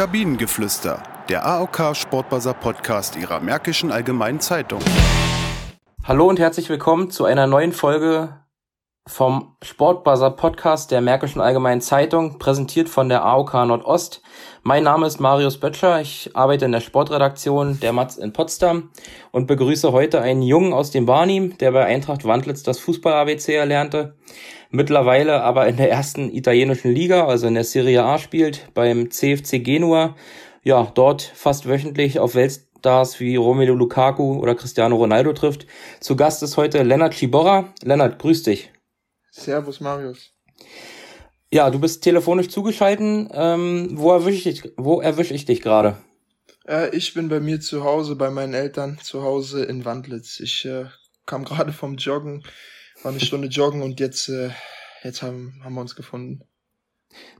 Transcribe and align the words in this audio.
Kabinengeflüster, 0.00 1.02
der 1.28 1.44
AOK 1.44 1.94
Sportbuzzer 1.94 2.54
Podcast 2.54 3.16
Ihrer 3.16 3.38
Märkischen 3.40 3.92
Allgemeinen 3.92 4.40
Zeitung. 4.40 4.80
Hallo 6.04 6.26
und 6.26 6.38
herzlich 6.38 6.70
willkommen 6.70 7.10
zu 7.10 7.26
einer 7.26 7.46
neuen 7.46 7.72
Folge 7.72 8.34
vom 9.06 9.56
Sportbuzzer 9.62 10.30
Podcast 10.30 10.90
der 10.90 11.02
Märkischen 11.02 11.42
Allgemeinen 11.42 11.82
Zeitung, 11.82 12.38
präsentiert 12.38 12.88
von 12.88 13.10
der 13.10 13.26
AOK 13.26 13.52
Nordost. 13.52 14.22
Mein 14.62 14.84
Name 14.84 15.06
ist 15.06 15.20
Marius 15.20 15.60
Böttcher, 15.60 16.00
ich 16.00 16.30
arbeite 16.34 16.64
in 16.64 16.72
der 16.72 16.80
Sportredaktion 16.80 17.78
der 17.80 17.92
Matz 17.92 18.16
in 18.16 18.32
Potsdam 18.32 18.88
und 19.32 19.48
begrüße 19.48 19.92
heute 19.92 20.22
einen 20.22 20.40
Jungen 20.40 20.72
aus 20.72 20.90
dem 20.90 21.04
Barnim, 21.04 21.58
der 21.58 21.72
bei 21.72 21.84
Eintracht 21.84 22.24
Wandlitz 22.24 22.62
das 22.62 22.78
Fußball-ABC 22.78 23.54
erlernte, 23.54 24.16
mittlerweile 24.70 25.42
aber 25.42 25.66
in 25.66 25.76
der 25.76 25.90
ersten 25.90 26.30
italienischen 26.30 26.92
Liga, 26.92 27.26
also 27.26 27.46
in 27.46 27.54
der 27.54 27.64
Serie 27.64 28.04
A 28.04 28.18
spielt, 28.18 28.68
beim 28.74 29.10
CFC 29.10 29.62
Genua, 29.62 30.16
ja, 30.62 30.90
dort 30.94 31.22
fast 31.22 31.68
wöchentlich 31.68 32.18
auf 32.18 32.34
Weltstars 32.34 33.18
wie 33.20 33.36
Romelu 33.36 33.74
Lukaku 33.74 34.38
oder 34.38 34.54
Cristiano 34.54 34.96
Ronaldo 34.96 35.32
trifft. 35.32 35.66
Zu 36.00 36.16
Gast 36.16 36.42
ist 36.42 36.56
heute 36.56 36.82
Lennart 36.82 37.14
Ciborra. 37.14 37.72
Lennart, 37.82 38.18
grüß 38.18 38.42
dich. 38.42 38.70
Servus, 39.30 39.80
Marius. 39.80 40.32
Ja, 41.52 41.70
du 41.70 41.80
bist 41.80 42.04
telefonisch 42.04 42.48
zugeschalten. 42.48 43.28
Ähm, 43.32 43.90
wo 43.94 44.12
erwische 44.12 44.50
ich, 44.50 44.62
wo 44.76 45.00
erwische 45.00 45.34
ich 45.34 45.46
dich 45.46 45.62
gerade? 45.62 45.96
Äh, 46.66 46.94
ich 46.94 47.14
bin 47.14 47.28
bei 47.28 47.40
mir 47.40 47.60
zu 47.60 47.84
Hause, 47.84 48.16
bei 48.16 48.30
meinen 48.30 48.54
Eltern 48.54 48.98
zu 49.02 49.22
Hause 49.22 49.64
in 49.64 49.84
Wandlitz. 49.84 50.40
Ich 50.40 50.64
äh, 50.64 50.86
kam 51.26 51.44
gerade 51.44 51.72
vom 51.72 51.96
Joggen, 51.96 52.44
war 53.02 53.10
eine 53.10 53.20
Stunde 53.20 53.48
joggen 53.48 53.82
und 53.82 54.00
jetzt, 54.00 54.28
äh, 54.28 54.50
jetzt 55.02 55.22
haben, 55.22 55.60
haben 55.62 55.74
wir 55.74 55.80
uns 55.80 55.96
gefunden. 55.96 56.42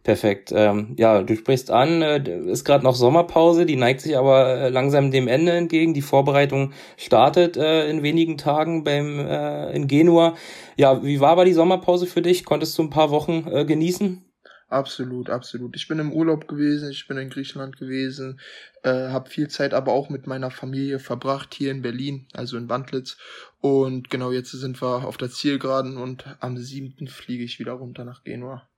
Perfekt. 0.03 0.51
Ähm, 0.53 0.97
ja, 0.99 1.23
du 1.23 1.37
sprichst 1.37 1.71
an, 1.71 2.02
äh, 2.02 2.23
ist 2.51 2.65
gerade 2.65 2.83
noch 2.83 2.95
Sommerpause, 2.95 3.67
die 3.67 3.77
neigt 3.77 4.01
sich 4.01 4.17
aber 4.17 4.57
äh, 4.57 4.69
langsam 4.69 5.11
dem 5.11 5.29
Ende 5.29 5.52
entgegen. 5.52 5.95
Die 5.95 6.02
Vorbereitung 6.02 6.73
startet 6.97 7.57
äh, 7.57 7.89
in 7.89 8.02
wenigen 8.02 8.37
Tagen 8.37 8.83
beim 8.83 9.21
äh, 9.21 9.71
in 9.73 9.87
Genua. 9.87 10.35
Ja, 10.77 11.02
wie 11.05 11.21
war 11.21 11.30
aber 11.30 11.45
die 11.45 11.52
Sommerpause 11.52 12.07
für 12.07 12.23
dich? 12.23 12.45
Konntest 12.45 12.77
du 12.79 12.83
ein 12.83 12.91
paar 12.91 13.11
Wochen 13.11 13.47
äh, 13.51 13.65
genießen? 13.65 14.30
Absolut, 14.71 15.30
absolut. 15.30 15.74
Ich 15.74 15.88
bin 15.88 15.99
im 15.99 16.13
Urlaub 16.13 16.46
gewesen, 16.46 16.90
ich 16.90 17.09
bin 17.09 17.18
in 17.18 17.29
Griechenland 17.29 17.76
gewesen, 17.76 18.40
äh, 18.85 19.09
habe 19.09 19.29
viel 19.29 19.49
Zeit 19.49 19.74
aber 19.74 19.93
auch 19.93 20.10
mit 20.10 20.29
meiner 20.29 20.52
Familie 20.52 21.01
verbracht 21.01 21.54
hier 21.54 21.73
in 21.73 21.82
Berlin, 21.82 22.29
also 22.35 22.57
in 22.57 22.68
Wandlitz. 22.68 23.18
Und 23.60 24.10
genau 24.10 24.30
jetzt 24.30 24.52
sind 24.52 24.80
wir 24.80 25.04
auf 25.04 25.16
der 25.16 25.30
Zielgeraden 25.30 25.96
und 25.96 26.24
am 26.38 26.57
siebten 26.57 27.09
fliege 27.09 27.43
ich 27.43 27.59
wieder 27.59 27.73
runter 27.73 28.04
nach 28.04 28.23
Genua. 28.23 28.68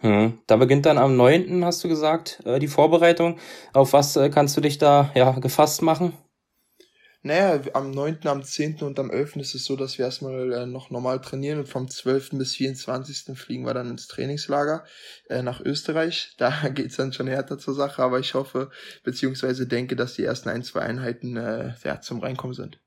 Hm. 0.00 0.38
Da 0.46 0.56
beginnt 0.56 0.84
dann 0.84 0.98
am 0.98 1.16
neunten, 1.16 1.64
hast 1.64 1.82
du 1.84 1.88
gesagt, 1.88 2.40
äh, 2.44 2.58
die 2.58 2.68
Vorbereitung. 2.68 3.38
Auf 3.72 3.94
was 3.94 4.16
äh, 4.16 4.28
kannst 4.28 4.58
du 4.58 4.60
dich 4.60 4.76
da 4.76 5.10
ja 5.14 5.30
gefasst 5.32 5.80
machen? 5.80 6.12
Naja, 7.22 7.60
am 7.74 7.90
neunten, 7.90 8.28
am 8.28 8.42
zehnten 8.42 8.84
und 8.84 8.98
am 8.98 9.10
elften 9.10 9.40
ist 9.40 9.54
es 9.54 9.66
so, 9.66 9.76
dass 9.76 9.98
wir 9.98 10.06
erstmal 10.06 10.52
äh, 10.52 10.66
noch 10.66 10.90
normal 10.90 11.20
trainieren 11.20 11.58
und 11.58 11.68
vom 11.68 11.88
zwölften 11.88 12.38
bis 12.38 12.56
vierundzwanzigsten 12.56 13.36
fliegen 13.36 13.66
wir 13.66 13.74
dann 13.74 13.90
ins 13.90 14.08
Trainingslager 14.08 14.84
äh, 15.28 15.42
nach 15.42 15.60
Österreich. 15.60 16.34
Da 16.38 16.68
geht's 16.70 16.96
dann 16.96 17.12
schon 17.12 17.26
härter 17.26 17.58
zur 17.58 17.74
Sache, 17.74 18.02
aber 18.02 18.20
ich 18.20 18.32
hoffe, 18.32 18.70
beziehungsweise 19.04 19.66
denke, 19.66 19.96
dass 19.96 20.14
die 20.14 20.24
ersten 20.24 20.48
ein, 20.48 20.62
zwei 20.62 20.80
Einheiten 20.80 21.36
äh, 21.36 21.74
ja, 21.84 22.00
zum 22.00 22.20
Reinkommen 22.20 22.54
sind. 22.54 22.80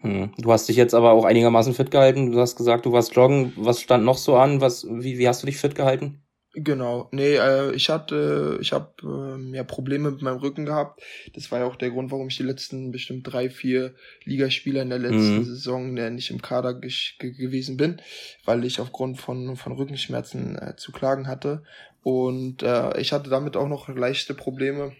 Hm. 0.00 0.32
Du 0.36 0.52
hast 0.52 0.68
dich 0.68 0.76
jetzt 0.76 0.94
aber 0.94 1.12
auch 1.12 1.24
einigermaßen 1.24 1.72
fit 1.72 1.92
gehalten. 1.92 2.32
Du 2.32 2.40
hast 2.40 2.56
gesagt, 2.56 2.86
du 2.86 2.92
warst 2.92 3.14
joggen. 3.14 3.52
Was 3.56 3.80
stand 3.80 4.04
noch 4.04 4.18
so 4.18 4.36
an? 4.36 4.60
Was, 4.60 4.84
wie, 4.90 5.18
wie 5.18 5.28
hast 5.28 5.42
du 5.42 5.46
dich 5.46 5.58
fit 5.58 5.76
gehalten? 5.76 6.25
Genau, 6.58 7.10
nee, 7.12 7.34
äh, 7.36 7.74
ich 7.74 7.90
hatte, 7.90 8.56
ich 8.62 8.72
habe 8.72 8.94
äh, 9.02 9.54
ja 9.54 9.62
Probleme 9.62 10.10
mit 10.10 10.22
meinem 10.22 10.38
Rücken 10.38 10.64
gehabt. 10.64 11.02
Das 11.34 11.52
war 11.52 11.58
ja 11.58 11.66
auch 11.66 11.76
der 11.76 11.90
Grund, 11.90 12.10
warum 12.10 12.28
ich 12.28 12.38
die 12.38 12.44
letzten 12.44 12.92
bestimmt 12.92 13.30
drei, 13.30 13.50
vier 13.50 13.94
Ligaspieler 14.24 14.80
in 14.80 14.88
der 14.88 14.98
letzten 14.98 15.36
mhm. 15.36 15.44
Saison 15.44 15.96
äh, 15.98 16.08
nicht 16.08 16.30
im 16.30 16.40
Kader 16.40 16.72
gewesen 16.72 17.76
bin, 17.76 18.00
weil 18.46 18.64
ich 18.64 18.80
aufgrund 18.80 19.20
von 19.20 19.56
von 19.56 19.72
Rückenschmerzen 19.72 20.56
äh, 20.56 20.76
zu 20.76 20.92
klagen 20.92 21.26
hatte. 21.26 21.62
Und 22.02 22.62
äh, 22.62 22.98
ich 23.00 23.12
hatte 23.12 23.28
damit 23.28 23.54
auch 23.54 23.68
noch 23.68 23.90
leichte 23.90 24.32
Probleme 24.32 24.92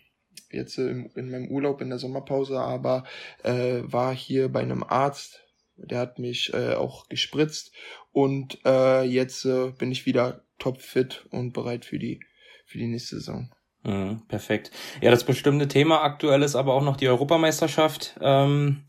jetzt 0.51 0.77
äh, 0.77 0.91
in, 0.91 1.07
in 1.15 1.31
meinem 1.31 1.49
Urlaub 1.49 1.81
in 1.81 1.89
der 1.89 1.99
Sommerpause, 1.99 2.61
aber 2.61 3.05
äh, 3.45 3.81
war 3.83 4.15
hier 4.15 4.51
bei 4.51 4.61
einem 4.61 4.83
Arzt, 4.83 5.41
der 5.77 6.01
hat 6.01 6.19
mich 6.19 6.53
äh, 6.53 6.75
auch 6.75 7.09
gespritzt 7.09 7.73
und 8.13 8.59
äh, 8.67 9.05
jetzt 9.05 9.47
äh, 9.47 9.71
bin 9.71 9.91
ich 9.91 10.05
wieder 10.05 10.43
topfit 10.59 11.27
und 11.31 11.53
bereit 11.53 11.85
für 11.85 11.99
die, 11.99 12.21
für 12.67 12.79
die 12.79 12.87
nächste 12.87 13.17
Saison. 13.17 13.51
Mhm, 13.85 14.23
perfekt. 14.29 14.71
Ja, 15.01 15.11
das 15.11 15.25
bestimmte 15.25 15.69
Thema 15.69 16.03
aktuell 16.03 16.43
ist 16.43 16.57
aber 16.57 16.75
auch 16.75 16.83
noch 16.83 16.97
die 16.97 17.09
Europameisterschaft. 17.09 18.17
Ähm, 18.21 18.85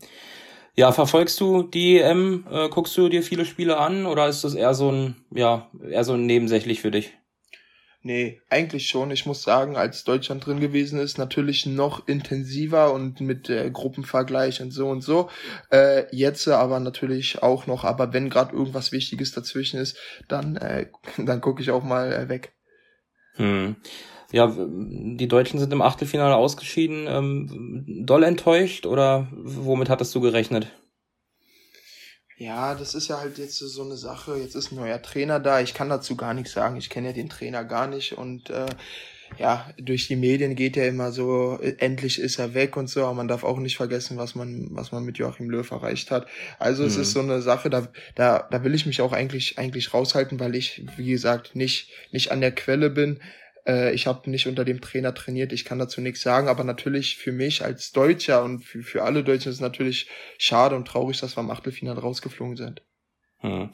ja, 0.74 0.92
verfolgst 0.92 1.40
du 1.40 1.64
die 1.64 1.98
EM? 1.98 2.46
Äh, 2.50 2.68
guckst 2.68 2.96
du 2.96 3.08
dir 3.08 3.22
viele 3.22 3.44
Spiele 3.44 3.78
an 3.78 4.06
oder 4.06 4.28
ist 4.28 4.44
das 4.44 4.54
eher 4.54 4.74
so 4.74 4.90
ein, 4.90 5.16
ja, 5.34 5.70
eher 5.88 6.04
so 6.04 6.14
ein 6.14 6.26
nebensächlich 6.26 6.80
für 6.80 6.90
dich? 6.90 7.17
Nee, 8.02 8.40
eigentlich 8.48 8.88
schon. 8.88 9.10
Ich 9.10 9.26
muss 9.26 9.42
sagen, 9.42 9.76
als 9.76 10.04
Deutschland 10.04 10.46
drin 10.46 10.60
gewesen 10.60 11.00
ist, 11.00 11.18
natürlich 11.18 11.66
noch 11.66 12.06
intensiver 12.06 12.92
und 12.92 13.20
mit 13.20 13.50
äh, 13.50 13.70
Gruppenvergleich 13.70 14.62
und 14.62 14.70
so 14.70 14.88
und 14.88 15.02
so. 15.02 15.28
Äh, 15.70 16.04
jetzt 16.14 16.46
aber 16.46 16.78
natürlich 16.78 17.42
auch 17.42 17.66
noch, 17.66 17.82
aber 17.82 18.12
wenn 18.12 18.30
gerade 18.30 18.54
irgendwas 18.54 18.92
Wichtiges 18.92 19.32
dazwischen 19.32 19.80
ist, 19.80 19.98
dann, 20.28 20.56
äh, 20.56 20.86
dann 21.18 21.40
gucke 21.40 21.60
ich 21.60 21.72
auch 21.72 21.82
mal 21.82 22.12
äh, 22.12 22.28
weg. 22.28 22.52
Hm. 23.34 23.76
Ja, 24.30 24.54
die 24.56 25.28
Deutschen 25.28 25.58
sind 25.58 25.72
im 25.72 25.82
Achtelfinale 25.82 26.36
ausgeschieden. 26.36 27.06
Ähm, 27.08 28.04
doll 28.04 28.22
enttäuscht 28.22 28.86
oder 28.86 29.28
womit 29.32 29.88
hattest 29.88 30.14
du 30.14 30.20
gerechnet? 30.20 30.70
Ja, 32.38 32.76
das 32.76 32.94
ist 32.94 33.08
ja 33.08 33.18
halt 33.18 33.36
jetzt 33.38 33.58
so 33.58 33.82
eine 33.82 33.96
Sache. 33.96 34.36
Jetzt 34.36 34.54
ist 34.54 34.70
ein 34.70 34.76
neuer 34.76 35.02
Trainer 35.02 35.40
da. 35.40 35.60
Ich 35.60 35.74
kann 35.74 35.88
dazu 35.88 36.16
gar 36.16 36.34
nichts 36.34 36.52
sagen. 36.52 36.76
Ich 36.76 36.88
kenne 36.88 37.08
ja 37.08 37.12
den 37.12 37.28
Trainer 37.28 37.64
gar 37.64 37.88
nicht 37.88 38.12
und 38.16 38.48
äh, 38.50 38.66
ja, 39.36 39.68
durch 39.76 40.08
die 40.08 40.16
Medien 40.16 40.54
geht 40.54 40.76
ja 40.76 40.84
immer 40.84 41.12
so, 41.12 41.58
endlich 41.60 42.18
ist 42.18 42.38
er 42.38 42.54
weg 42.54 42.76
und 42.76 42.88
so, 42.88 43.04
aber 43.04 43.14
man 43.14 43.28
darf 43.28 43.44
auch 43.44 43.58
nicht 43.58 43.76
vergessen, 43.76 44.16
was 44.16 44.34
man, 44.34 44.68
was 44.70 44.90
man 44.90 45.04
mit 45.04 45.18
Joachim 45.18 45.50
Löw 45.50 45.70
erreicht 45.70 46.10
hat. 46.10 46.26
Also 46.58 46.82
mhm. 46.82 46.88
es 46.88 46.96
ist 46.96 47.08
mhm. 47.10 47.12
so 47.12 47.20
eine 47.20 47.42
Sache, 47.42 47.68
da, 47.68 47.88
da, 48.14 48.48
da 48.50 48.64
will 48.64 48.74
ich 48.74 48.86
mich 48.86 49.00
auch 49.02 49.12
eigentlich, 49.12 49.58
eigentlich 49.58 49.92
raushalten, 49.92 50.40
weil 50.40 50.54
ich, 50.54 50.82
wie 50.96 51.10
gesagt, 51.10 51.54
nicht, 51.56 51.90
nicht 52.10 52.32
an 52.32 52.40
der 52.40 52.52
Quelle 52.52 52.88
bin. 52.88 53.20
Äh, 53.68 53.92
ich 53.92 54.06
habe 54.06 54.28
nicht 54.30 54.46
unter 54.46 54.64
dem 54.64 54.80
Trainer 54.80 55.14
trainiert, 55.14 55.52
ich 55.52 55.64
kann 55.64 55.78
dazu 55.78 56.00
nichts 56.00 56.22
sagen, 56.22 56.48
aber 56.48 56.64
natürlich 56.64 57.16
für 57.18 57.32
mich 57.32 57.64
als 57.64 57.92
Deutscher 57.92 58.42
und 58.42 58.64
für, 58.64 58.82
für 58.82 59.02
alle 59.04 59.22
Deutschen 59.22 59.50
ist 59.50 59.56
es 59.56 59.60
natürlich 59.60 60.08
schade 60.38 60.74
und 60.74 60.88
traurig, 60.88 61.20
dass 61.20 61.36
wir 61.36 61.42
im 61.42 61.50
Achtelfinale 61.50 62.00
rausgeflogen 62.00 62.56
sind. 62.56 62.82
Hm. 63.40 63.70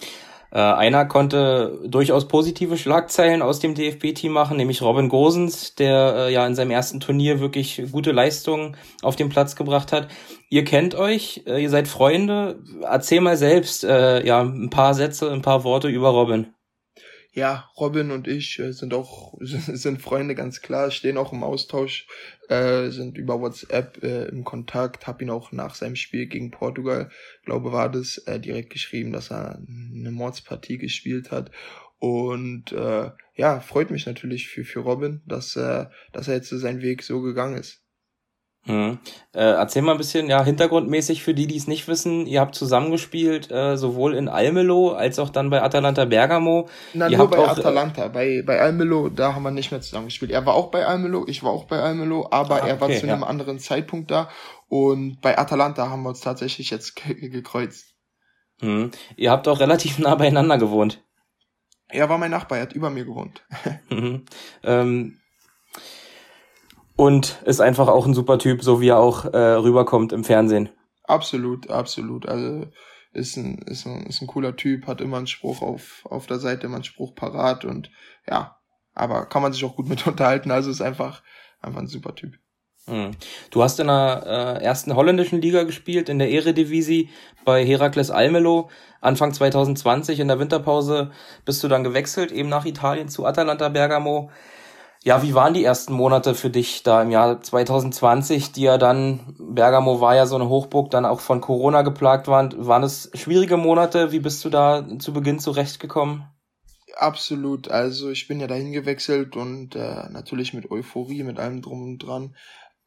Äh, 0.50 0.58
einer 0.60 1.04
konnte 1.06 1.80
durchaus 1.86 2.28
positive 2.28 2.76
Schlagzeilen 2.76 3.42
aus 3.42 3.60
dem 3.60 3.74
DFB-Team 3.74 4.30
machen, 4.30 4.56
nämlich 4.56 4.82
Robin 4.82 5.08
Gosens, 5.08 5.74
der 5.74 6.14
äh, 6.16 6.32
ja 6.32 6.46
in 6.46 6.54
seinem 6.54 6.70
ersten 6.70 7.00
Turnier 7.00 7.40
wirklich 7.40 7.82
gute 7.90 8.12
Leistungen 8.12 8.76
auf 9.02 9.16
den 9.16 9.30
Platz 9.30 9.56
gebracht 9.56 9.90
hat. 9.90 10.08
Ihr 10.50 10.64
kennt 10.64 10.94
euch, 10.94 11.42
äh, 11.46 11.60
ihr 11.60 11.70
seid 11.70 11.88
Freunde. 11.88 12.62
Erzähl 12.82 13.20
mal 13.20 13.36
selbst 13.36 13.84
äh, 13.84 14.24
ja 14.24 14.42
ein 14.42 14.70
paar 14.70 14.94
Sätze, 14.94 15.30
ein 15.32 15.42
paar 15.42 15.64
Worte 15.64 15.88
über 15.88 16.10
Robin 16.10 16.54
ja, 17.34 17.68
Robin 17.76 18.12
und 18.12 18.28
ich 18.28 18.60
äh, 18.60 18.72
sind 18.72 18.94
auch 18.94 19.34
sind 19.40 20.00
Freunde 20.00 20.36
ganz 20.36 20.62
klar, 20.62 20.92
stehen 20.92 21.18
auch 21.18 21.32
im 21.32 21.42
Austausch, 21.42 22.06
äh, 22.48 22.90
sind 22.90 23.18
über 23.18 23.40
WhatsApp 23.40 24.02
äh, 24.04 24.26
im 24.26 24.44
Kontakt, 24.44 25.08
hab 25.08 25.20
ihn 25.20 25.30
auch 25.30 25.50
nach 25.50 25.74
seinem 25.74 25.96
Spiel 25.96 26.26
gegen 26.26 26.52
Portugal, 26.52 27.10
glaube 27.44 27.72
war 27.72 27.90
das, 27.90 28.18
äh, 28.18 28.38
direkt 28.38 28.70
geschrieben, 28.70 29.12
dass 29.12 29.32
er 29.32 29.56
eine 29.56 30.12
Mordspartie 30.12 30.78
gespielt 30.78 31.32
hat 31.32 31.50
und 31.98 32.70
äh, 32.72 33.10
ja, 33.34 33.60
freut 33.60 33.90
mich 33.90 34.06
natürlich 34.06 34.48
für 34.48 34.64
für 34.64 34.80
Robin, 34.80 35.22
dass 35.26 35.56
äh, 35.56 35.86
dass 36.12 36.28
er 36.28 36.34
jetzt 36.34 36.50
seinen 36.50 36.82
Weg 36.82 37.02
so 37.02 37.20
gegangen 37.20 37.56
ist. 37.56 37.83
Mhm. 38.66 38.98
Äh, 39.34 39.40
erzähl 39.40 39.82
mal 39.82 39.92
ein 39.92 39.98
bisschen, 39.98 40.28
ja, 40.28 40.42
hintergrundmäßig 40.42 41.22
für 41.22 41.34
die, 41.34 41.46
die 41.46 41.56
es 41.56 41.66
nicht 41.66 41.86
wissen. 41.86 42.26
Ihr 42.26 42.40
habt 42.40 42.54
zusammengespielt, 42.54 43.50
äh, 43.50 43.76
sowohl 43.76 44.14
in 44.14 44.28
Almelo 44.28 44.92
als 44.92 45.18
auch 45.18 45.28
dann 45.28 45.50
bei 45.50 45.62
Atalanta 45.62 46.06
Bergamo. 46.06 46.68
Na, 46.94 47.08
ihr 47.08 47.18
nur 47.18 47.28
bei 47.28 47.38
auch, 47.38 47.56
äh, 47.56 47.60
Atalanta. 47.60 48.08
Bei, 48.08 48.42
bei 48.44 48.60
Almelo, 48.60 49.10
da 49.10 49.34
haben 49.34 49.42
wir 49.42 49.50
nicht 49.50 49.70
mehr 49.70 49.82
zusammengespielt. 49.82 50.30
Er 50.30 50.46
war 50.46 50.54
auch 50.54 50.70
bei 50.70 50.86
Almelo, 50.86 51.26
ich 51.28 51.42
war 51.42 51.50
auch 51.50 51.64
bei 51.64 51.78
Almelo, 51.78 52.28
aber 52.30 52.62
ah, 52.62 52.66
er 52.66 52.80
war 52.80 52.90
zu 52.90 53.02
einem 53.02 53.20
ja. 53.20 53.26
anderen 53.26 53.58
Zeitpunkt 53.58 54.10
da. 54.10 54.30
Und 54.68 55.20
bei 55.20 55.36
Atalanta 55.36 55.90
haben 55.90 56.02
wir 56.02 56.08
uns 56.08 56.20
tatsächlich 56.20 56.70
jetzt 56.70 56.96
gekreuzt. 56.96 57.94
Mhm. 58.62 58.92
Ihr 59.16 59.30
habt 59.30 59.46
auch 59.46 59.60
relativ 59.60 59.98
nah 59.98 60.14
beieinander 60.14 60.56
gewohnt. 60.56 61.02
Er 61.88 62.08
war 62.08 62.16
mein 62.16 62.30
Nachbar, 62.30 62.58
er 62.58 62.62
hat 62.62 62.72
über 62.72 62.88
mir 62.88 63.04
gewohnt. 63.04 63.44
mhm. 63.90 64.24
ähm, 64.62 65.20
und 66.96 67.42
ist 67.44 67.60
einfach 67.60 67.88
auch 67.88 68.06
ein 68.06 68.14
super 68.14 68.38
Typ, 68.38 68.62
so 68.62 68.80
wie 68.80 68.88
er 68.88 68.98
auch 68.98 69.24
äh, 69.24 69.38
rüberkommt 69.38 70.12
im 70.12 70.24
Fernsehen. 70.24 70.70
Absolut, 71.04 71.70
absolut. 71.70 72.26
Also 72.26 72.66
ist 73.12 73.36
ein, 73.36 73.58
ist 73.66 73.86
ein, 73.86 74.06
ist 74.06 74.20
ein 74.20 74.26
cooler 74.26 74.56
Typ, 74.56 74.86
hat 74.86 75.00
immer 75.00 75.18
einen 75.18 75.26
Spruch 75.26 75.62
auf, 75.62 76.06
auf 76.08 76.26
der 76.26 76.38
Seite, 76.38 76.66
immer 76.66 76.76
einen 76.76 76.84
Spruch 76.84 77.14
parat 77.14 77.64
und 77.64 77.90
ja, 78.28 78.56
aber 78.94 79.26
kann 79.26 79.42
man 79.42 79.52
sich 79.52 79.64
auch 79.64 79.76
gut 79.76 79.88
mit 79.88 80.06
unterhalten. 80.06 80.50
Also 80.50 80.70
ist 80.70 80.80
einfach, 80.80 81.22
einfach 81.60 81.80
ein 81.80 81.86
super 81.86 82.14
Typ. 82.14 82.34
Hm. 82.86 83.12
Du 83.50 83.62
hast 83.62 83.80
in 83.80 83.86
der 83.86 84.58
äh, 84.60 84.64
ersten 84.64 84.94
holländischen 84.94 85.40
Liga 85.40 85.62
gespielt, 85.62 86.10
in 86.10 86.18
der 86.18 86.30
Eredivisie 86.30 87.08
bei 87.44 87.64
Herakles 87.64 88.10
Almelo. 88.10 88.68
Anfang 89.00 89.32
2020 89.32 90.20
in 90.20 90.28
der 90.28 90.38
Winterpause 90.38 91.10
bist 91.46 91.64
du 91.64 91.68
dann 91.68 91.84
gewechselt, 91.84 92.30
eben 92.30 92.50
nach 92.50 92.66
Italien 92.66 93.08
zu 93.08 93.24
Atalanta 93.24 93.70
Bergamo. 93.70 94.30
Ja, 95.04 95.22
wie 95.22 95.34
waren 95.34 95.52
die 95.52 95.62
ersten 95.62 95.92
Monate 95.92 96.34
für 96.34 96.48
dich 96.48 96.82
da 96.82 97.02
im 97.02 97.10
Jahr 97.10 97.42
2020, 97.42 98.52
die 98.52 98.62
ja 98.62 98.78
dann, 98.78 99.36
Bergamo 99.38 100.00
war 100.00 100.16
ja 100.16 100.24
so 100.24 100.34
eine 100.34 100.48
Hochburg, 100.48 100.90
dann 100.90 101.04
auch 101.04 101.20
von 101.20 101.42
Corona 101.42 101.82
geplagt 101.82 102.26
waren. 102.26 102.54
Waren 102.66 102.84
es 102.84 103.10
schwierige 103.12 103.58
Monate? 103.58 104.12
Wie 104.12 104.20
bist 104.20 104.42
du 104.46 104.48
da 104.48 104.82
zu 104.98 105.12
Beginn 105.12 105.40
zurechtgekommen? 105.40 106.24
Absolut. 106.96 107.70
Also 107.70 108.08
ich 108.08 108.28
bin 108.28 108.40
ja 108.40 108.46
dahin 108.46 108.72
gewechselt 108.72 109.36
und 109.36 109.76
äh, 109.76 110.08
natürlich 110.08 110.54
mit 110.54 110.70
Euphorie, 110.70 111.22
mit 111.22 111.38
allem 111.38 111.60
drum 111.60 111.82
und 111.82 111.98
dran. 111.98 112.34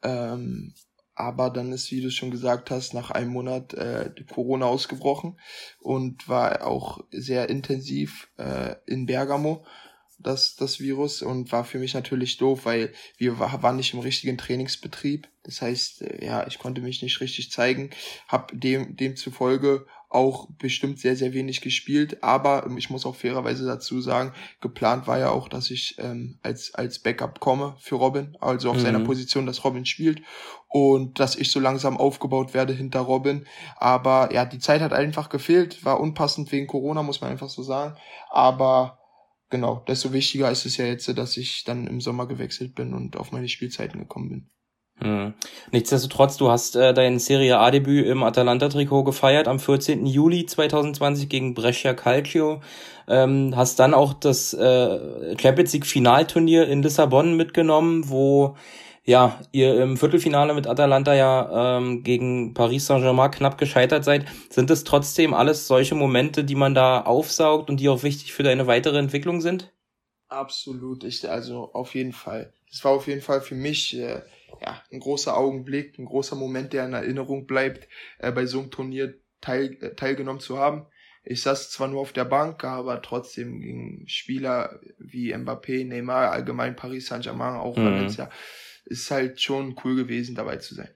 Ähm, 0.02 0.74
aber 1.14 1.50
dann 1.50 1.70
ist, 1.70 1.92
wie 1.92 2.00
du 2.00 2.10
schon 2.10 2.32
gesagt 2.32 2.72
hast, 2.72 2.94
nach 2.94 3.12
einem 3.12 3.30
Monat 3.30 3.74
äh, 3.74 4.10
Corona 4.28 4.66
ausgebrochen 4.66 5.38
und 5.78 6.28
war 6.28 6.66
auch 6.66 6.98
sehr 7.12 7.48
intensiv 7.48 8.28
äh, 8.38 8.74
in 8.86 9.06
Bergamo 9.06 9.64
das, 10.18 10.56
das 10.56 10.80
Virus 10.80 11.22
und 11.22 11.52
war 11.52 11.64
für 11.64 11.78
mich 11.78 11.94
natürlich 11.94 12.36
doof, 12.38 12.64
weil 12.64 12.92
wir 13.16 13.38
war, 13.38 13.62
waren 13.62 13.76
nicht 13.76 13.94
im 13.94 14.00
richtigen 14.00 14.36
Trainingsbetrieb. 14.36 15.28
Das 15.44 15.62
heißt, 15.62 16.02
äh, 16.02 16.24
ja, 16.26 16.46
ich 16.46 16.58
konnte 16.58 16.80
mich 16.80 17.02
nicht 17.02 17.20
richtig 17.20 17.50
zeigen, 17.52 17.90
habe 18.26 18.56
dem, 18.56 18.96
demzufolge 18.96 19.86
auch 20.10 20.48
bestimmt 20.58 20.98
sehr, 20.98 21.16
sehr 21.16 21.34
wenig 21.34 21.60
gespielt, 21.60 22.22
aber 22.22 22.64
ähm, 22.66 22.78
ich 22.78 22.88
muss 22.88 23.04
auch 23.04 23.14
fairerweise 23.14 23.66
dazu 23.66 24.00
sagen, 24.00 24.32
geplant 24.60 25.06
war 25.06 25.18
ja 25.18 25.30
auch, 25.30 25.48
dass 25.48 25.70
ich 25.70 25.96
ähm, 25.98 26.38
als, 26.42 26.74
als 26.74 26.98
Backup 26.98 27.40
komme 27.40 27.76
für 27.78 27.96
Robin, 27.96 28.36
also 28.40 28.70
auf 28.70 28.76
mhm. 28.78 28.80
seiner 28.80 29.00
Position, 29.00 29.46
dass 29.46 29.64
Robin 29.64 29.84
spielt 29.84 30.22
und 30.68 31.20
dass 31.20 31.36
ich 31.36 31.50
so 31.50 31.60
langsam 31.60 31.98
aufgebaut 31.98 32.54
werde 32.54 32.72
hinter 32.72 33.00
Robin. 33.00 33.46
Aber 33.76 34.32
ja, 34.32 34.46
die 34.46 34.58
Zeit 34.58 34.80
hat 34.80 34.94
einfach 34.94 35.28
gefehlt, 35.28 35.84
war 35.84 36.00
unpassend 36.00 36.50
wegen 36.52 36.66
Corona, 36.66 37.02
muss 37.02 37.20
man 37.20 37.30
einfach 37.30 37.50
so 37.50 37.62
sagen. 37.62 37.94
Aber 38.30 38.98
genau, 39.50 39.84
desto 39.88 40.12
wichtiger 40.12 40.50
ist 40.50 40.66
es 40.66 40.76
ja 40.76 40.86
jetzt, 40.86 41.08
dass 41.16 41.36
ich 41.36 41.64
dann 41.64 41.86
im 41.86 42.00
Sommer 42.00 42.26
gewechselt 42.26 42.74
bin 42.74 42.94
und 42.94 43.16
auf 43.16 43.32
meine 43.32 43.48
Spielzeiten 43.48 44.00
gekommen 44.00 44.28
bin. 44.28 44.50
Hm. 45.00 45.34
Nichtsdestotrotz, 45.70 46.36
du 46.38 46.50
hast 46.50 46.74
äh, 46.74 46.92
dein 46.92 47.20
Serie 47.20 47.58
A-Debüt 47.58 48.06
im 48.06 48.24
Atalanta-Trikot 48.24 49.04
gefeiert 49.04 49.46
am 49.46 49.60
14. 49.60 50.06
Juli 50.06 50.46
2020 50.46 51.28
gegen 51.28 51.54
Brescia 51.54 51.94
Calcio. 51.94 52.60
Ähm, 53.06 53.52
hast 53.54 53.78
dann 53.78 53.94
auch 53.94 54.12
das 54.12 54.54
äh, 54.54 55.38
Champions 55.38 55.72
League 55.72 55.86
Finalturnier 55.86 56.66
in 56.66 56.82
Lissabon 56.82 57.36
mitgenommen, 57.36 58.08
wo 58.08 58.56
ja 59.08 59.40
ihr 59.52 59.80
im 59.82 59.96
Viertelfinale 59.96 60.52
mit 60.52 60.66
Atalanta 60.66 61.14
ja 61.14 61.78
ähm, 61.78 62.02
gegen 62.02 62.52
Paris 62.52 62.86
Saint-Germain 62.86 63.30
knapp 63.30 63.56
gescheitert 63.56 64.04
seid. 64.04 64.26
Sind 64.50 64.70
es 64.70 64.84
trotzdem 64.84 65.32
alles 65.32 65.66
solche 65.66 65.94
Momente, 65.94 66.44
die 66.44 66.54
man 66.54 66.74
da 66.74 67.00
aufsaugt 67.00 67.70
und 67.70 67.80
die 67.80 67.88
auch 67.88 68.02
wichtig 68.02 68.34
für 68.34 68.42
deine 68.42 68.66
weitere 68.66 68.98
Entwicklung 68.98 69.40
sind? 69.40 69.72
Absolut, 70.28 71.04
ich, 71.04 71.28
also 71.28 71.70
auf 71.72 71.94
jeden 71.94 72.12
Fall. 72.12 72.52
Es 72.70 72.84
war 72.84 72.92
auf 72.92 73.06
jeden 73.06 73.22
Fall 73.22 73.40
für 73.40 73.54
mich 73.54 73.96
äh, 73.96 74.20
ja, 74.60 74.82
ein 74.92 75.00
großer 75.00 75.34
Augenblick, 75.34 75.98
ein 75.98 76.04
großer 76.04 76.36
Moment, 76.36 76.74
der 76.74 76.84
in 76.84 76.92
Erinnerung 76.92 77.46
bleibt, 77.46 77.88
äh, 78.18 78.30
bei 78.30 78.44
so 78.44 78.60
einem 78.60 78.70
Turnier 78.70 79.14
teil, 79.40 79.78
äh, 79.80 79.94
teilgenommen 79.94 80.40
zu 80.40 80.58
haben. 80.58 80.84
Ich 81.24 81.40
saß 81.40 81.70
zwar 81.70 81.88
nur 81.88 82.02
auf 82.02 82.12
der 82.12 82.26
Bank, 82.26 82.62
aber 82.62 83.00
trotzdem 83.00 83.60
gegen 83.60 84.06
Spieler 84.06 84.80
wie 84.98 85.34
Mbappé, 85.34 85.86
Neymar, 85.86 86.30
allgemein 86.30 86.76
Paris 86.76 87.06
Saint-Germain, 87.06 87.54
auch 87.54 87.76
mhm. 87.76 87.86
Valencia, 87.86 88.30
ist 88.88 89.10
halt 89.10 89.40
schon 89.40 89.76
cool 89.84 89.94
gewesen, 89.96 90.34
dabei 90.34 90.56
zu 90.56 90.74
sein. 90.74 90.90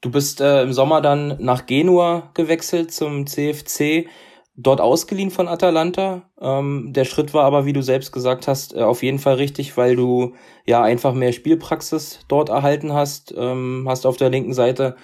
Du 0.00 0.10
bist 0.10 0.40
äh, 0.40 0.62
im 0.62 0.72
Sommer 0.72 1.02
dann 1.02 1.36
nach 1.40 1.66
Genua 1.66 2.30
gewechselt 2.34 2.92
zum 2.92 3.26
CFC 3.26 4.08
dort 4.56 4.80
ausgeliehen 4.80 5.30
von 5.30 5.46
Atalanta. 5.46 6.22
Ähm, 6.40 6.92
der 6.92 7.04
Schritt 7.04 7.34
war 7.34 7.44
aber, 7.44 7.66
wie 7.66 7.72
du 7.72 7.82
selbst 7.82 8.12
gesagt 8.12 8.48
hast, 8.48 8.74
äh, 8.74 8.80
auf 8.80 9.02
jeden 9.02 9.18
Fall 9.18 9.34
richtig, 9.34 9.76
weil 9.76 9.96
du 9.96 10.34
ja 10.64 10.82
einfach 10.82 11.12
mehr 11.12 11.32
Spielpraxis 11.32 12.20
dort 12.28 12.48
erhalten 12.48 12.92
hast. 12.92 13.34
Ähm, 13.36 13.86
hast 13.88 14.06
auf 14.06 14.16
der 14.16 14.30
linken 14.30 14.54
Seite 14.54 14.96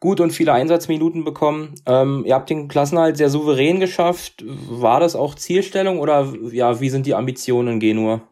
gut 0.00 0.20
und 0.20 0.32
viele 0.32 0.52
Einsatzminuten 0.52 1.24
bekommen. 1.24 1.74
Ähm, 1.86 2.24
ihr 2.26 2.34
habt 2.34 2.50
den 2.50 2.68
Klassenhalt 2.68 3.16
sehr 3.16 3.30
souverän 3.30 3.78
geschafft. 3.78 4.44
War 4.46 4.98
das 4.98 5.14
auch 5.14 5.34
Zielstellung 5.34 6.00
oder 6.00 6.32
ja, 6.50 6.80
wie 6.80 6.90
sind 6.90 7.06
die 7.06 7.14
Ambitionen 7.14 7.74
in 7.74 7.80
Genua? 7.80 8.29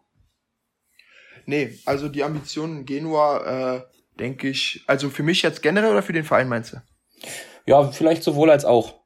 Nee, 1.49 1.79
also 1.87 2.11
die 2.11 2.25
Ambitionen 2.25 2.81
in 2.81 2.85
Genua, 2.85 3.77
äh, 3.77 3.83
denke 4.19 4.51
ich, 4.51 4.85
also 4.87 5.09
für 5.09 5.23
mich 5.23 5.41
jetzt 5.41 5.63
generell 5.63 5.93
oder 5.93 6.03
für 6.03 6.13
den 6.13 6.25
Verein 6.25 6.47
meinst 6.47 6.75
du? 6.75 6.83
Ja, 7.65 7.91
vielleicht 7.91 8.23
sowohl 8.23 8.51
als 8.51 8.67
auch. 8.67 9.01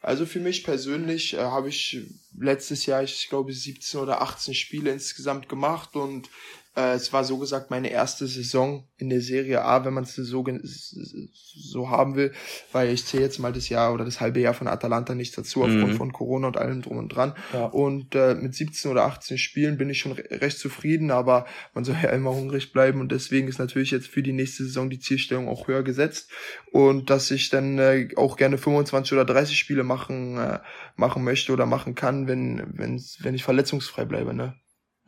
Also 0.00 0.26
für 0.26 0.40
mich 0.40 0.64
persönlich 0.64 1.34
äh, 1.34 1.38
habe 1.38 1.68
ich 1.68 2.00
letztes 2.36 2.86
Jahr, 2.86 3.04
ich 3.04 3.28
glaube, 3.28 3.52
17 3.52 4.00
oder 4.00 4.20
18 4.20 4.52
Spiele 4.52 4.90
insgesamt 4.90 5.48
gemacht 5.48 5.94
und 5.94 6.28
äh, 6.76 6.94
es 6.94 7.12
war 7.12 7.24
so 7.24 7.38
gesagt 7.38 7.70
meine 7.70 7.90
erste 7.90 8.26
Saison 8.26 8.88
in 8.96 9.10
der 9.10 9.20
Serie 9.20 9.64
A, 9.64 9.84
wenn 9.84 9.94
man 9.94 10.04
es 10.04 10.14
so, 10.14 10.44
so 10.62 11.90
haben 11.90 12.14
will, 12.16 12.32
weil 12.72 12.90
ich 12.90 13.04
zähle 13.04 13.24
jetzt 13.24 13.38
mal 13.38 13.52
das 13.52 13.68
Jahr 13.68 13.92
oder 13.92 14.04
das 14.04 14.20
halbe 14.20 14.40
Jahr 14.40 14.54
von 14.54 14.68
Atalanta 14.68 15.14
nicht 15.14 15.36
dazu, 15.36 15.62
aufgrund 15.62 15.92
mhm. 15.92 15.96
von 15.96 16.12
Corona 16.12 16.48
und 16.48 16.56
allem 16.56 16.82
drum 16.82 16.98
und 16.98 17.08
dran. 17.08 17.34
Ja. 17.52 17.66
Und 17.66 18.14
äh, 18.14 18.34
mit 18.34 18.54
17 18.54 18.90
oder 18.90 19.04
18 19.04 19.38
Spielen 19.38 19.78
bin 19.78 19.90
ich 19.90 19.98
schon 19.98 20.12
recht 20.12 20.58
zufrieden, 20.58 21.10
aber 21.10 21.46
man 21.74 21.84
soll 21.84 21.96
ja 22.02 22.10
immer 22.10 22.34
hungrig 22.34 22.72
bleiben 22.72 23.00
und 23.00 23.12
deswegen 23.12 23.48
ist 23.48 23.58
natürlich 23.58 23.90
jetzt 23.90 24.08
für 24.08 24.22
die 24.22 24.32
nächste 24.32 24.64
Saison 24.64 24.90
die 24.90 25.00
Zielstellung 25.00 25.48
auch 25.48 25.68
höher 25.68 25.82
gesetzt 25.82 26.30
und 26.72 27.10
dass 27.10 27.30
ich 27.30 27.50
dann 27.50 27.78
äh, 27.78 28.08
auch 28.16 28.36
gerne 28.36 28.58
25 28.58 29.12
oder 29.12 29.24
30 29.24 29.58
Spiele 29.58 29.84
machen 29.84 30.38
äh, 30.38 30.60
machen 30.96 31.24
möchte 31.24 31.52
oder 31.52 31.66
machen 31.66 31.94
kann, 31.94 32.28
wenn 32.28 32.62
wenn 32.74 33.02
wenn 33.20 33.34
ich 33.34 33.44
verletzungsfrei 33.44 34.04
bleibe, 34.04 34.34
ne? 34.34 34.54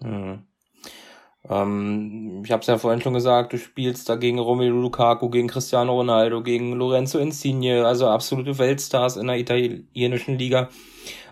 Mhm. 0.00 0.49
Ähm, 1.48 2.42
ich 2.44 2.52
habe 2.52 2.60
es 2.60 2.66
ja 2.66 2.78
vorhin 2.78 3.00
schon 3.00 3.14
gesagt, 3.14 3.52
du 3.52 3.58
spielst 3.58 4.08
da 4.08 4.16
gegen 4.16 4.38
Romelu 4.38 4.80
Lukaku, 4.80 5.30
gegen 5.30 5.48
Cristiano 5.48 5.94
Ronaldo, 5.94 6.42
gegen 6.42 6.72
Lorenzo 6.72 7.18
Insigne, 7.18 7.86
also 7.86 8.08
absolute 8.08 8.58
Weltstars 8.58 9.16
in 9.16 9.26
der 9.26 9.38
italienischen 9.38 10.38
Liga. 10.38 10.68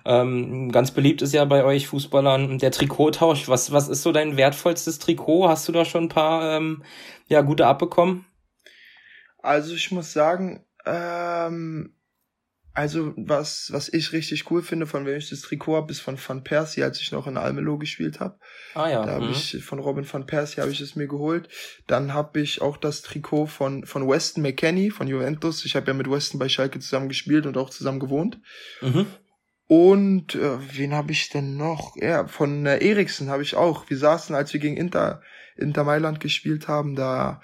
Ähm, 0.05 0.72
ganz 0.72 0.90
beliebt 0.90 1.20
ist 1.20 1.34
ja 1.34 1.44
bei 1.44 1.64
euch 1.64 1.88
Fußballern 1.88 2.58
der 2.58 2.70
Trikottausch. 2.70 3.48
Was, 3.48 3.72
was 3.72 3.88
ist 3.88 4.03
so 4.03 4.12
dein 4.12 4.36
wertvollstes 4.36 4.98
Trikot? 4.98 5.48
Hast 5.48 5.69
du 5.69 5.72
da 5.72 5.84
schon 5.84 6.05
ein 6.05 6.08
paar 6.08 6.56
ähm, 6.56 6.82
ja, 7.27 7.43
gute 7.43 7.67
abbekommen? 7.67 8.24
Also 9.43 9.74
ich 9.74 9.91
muss 9.91 10.12
sagen, 10.12 10.65
ähm, 10.86 11.94
also, 12.79 13.13
was, 13.17 13.73
was 13.73 13.93
ich 13.93 14.13
richtig 14.13 14.49
cool 14.53 14.63
finde, 14.63 14.87
von 14.87 15.05
wem 15.05 15.17
ich 15.17 15.31
das 15.31 15.41
Trikot 15.41 15.75
habe, 15.75 15.91
ist 15.91 15.99
von 15.99 16.17
Van 16.17 16.44
Persie, 16.44 16.85
als 16.85 17.01
ich 17.01 17.11
noch 17.11 17.27
in 17.27 17.37
Almelo 17.37 17.77
gespielt 17.77 18.20
habe. 18.20 18.39
Ah 18.73 18.89
ja. 18.89 19.05
Da 19.05 19.15
habe 19.15 19.25
mhm. 19.25 19.32
ich 19.32 19.65
von 19.65 19.81
Robin 19.81 20.06
van 20.08 20.27
Persie 20.27 20.61
habe 20.61 20.70
ich 20.70 20.81
es 20.81 20.94
mir 20.94 21.08
geholt. 21.08 21.49
Dann 21.89 22.15
habe 22.15 22.39
ich 22.41 22.63
auch 22.63 22.77
das 22.77 23.03
Trikot 23.03 23.47
von, 23.47 23.85
von 23.85 24.08
Weston 24.08 24.44
McKenney 24.44 24.91
von 24.91 25.08
Juventus. 25.08 25.65
Ich 25.65 25.75
habe 25.75 25.89
ja 25.89 25.93
mit 25.93 26.08
Weston 26.08 26.39
bei 26.39 26.49
Schalke 26.49 26.79
zusammen 26.79 27.08
gespielt 27.08 27.47
und 27.47 27.56
auch 27.56 27.70
zusammen 27.70 27.99
gewohnt. 27.99 28.39
Mhm. 28.81 29.06
Und 29.67 30.37
äh, 30.37 30.58
wen 30.79 30.94
habe 30.94 31.11
ich 31.11 31.31
denn 31.31 31.56
noch? 31.56 31.97
Ja, 31.97 32.29
von 32.29 32.65
äh, 32.65 32.79
Eriksen 32.79 33.29
habe 33.29 33.43
ich 33.43 33.56
auch. 33.56 33.91
Wir 33.91 33.99
saßen, 33.99 34.37
als 34.37 34.53
wir 34.53 34.61
gegen 34.61 34.77
Inter, 34.77 35.20
Inter 35.56 35.82
Mailand 35.82 36.20
gespielt 36.20 36.69
haben, 36.69 36.94
da 36.94 37.43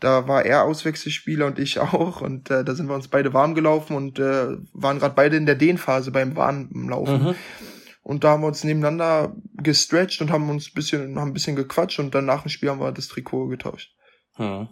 da 0.00 0.26
war 0.26 0.44
er 0.44 0.64
Auswechselspieler 0.64 1.46
und 1.46 1.58
ich 1.58 1.78
auch. 1.80 2.20
Und 2.20 2.50
äh, 2.50 2.64
da 2.64 2.74
sind 2.74 2.88
wir 2.88 2.94
uns 2.94 3.08
beide 3.08 3.32
warm 3.32 3.54
gelaufen 3.54 3.96
und 3.96 4.18
äh, 4.18 4.56
waren 4.72 4.98
gerade 4.98 5.14
beide 5.14 5.36
in 5.36 5.46
der 5.46 5.54
Dehnphase 5.54 6.10
beim 6.10 6.36
Warmlaufen. 6.36 7.22
Mhm. 7.22 7.34
Und 8.02 8.24
da 8.24 8.30
haben 8.30 8.42
wir 8.42 8.48
uns 8.48 8.64
nebeneinander 8.64 9.36
gestretcht 9.54 10.20
und 10.20 10.32
haben 10.32 10.48
uns 10.48 10.68
ein 10.68 10.74
bisschen, 10.74 11.18
haben 11.18 11.30
ein 11.30 11.34
bisschen 11.34 11.54
gequatscht 11.54 12.00
und 12.00 12.14
dann 12.14 12.24
nach 12.24 12.42
dem 12.42 12.48
Spiel 12.48 12.70
haben 12.70 12.80
wir 12.80 12.92
das 12.92 13.08
Trikot 13.08 13.48
getauscht. 13.48 13.94
Mhm. 14.38 14.68